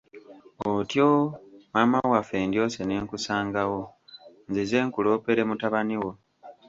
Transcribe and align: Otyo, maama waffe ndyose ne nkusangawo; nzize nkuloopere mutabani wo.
Otyo, 0.71 1.09
maama 1.71 1.97
waffe 2.11 2.37
ndyose 2.47 2.79
ne 2.85 2.95
nkusangawo; 3.03 3.81
nzize 4.49 4.77
nkuloopere 4.85 5.41
mutabani 5.49 5.95
wo. 6.01 6.11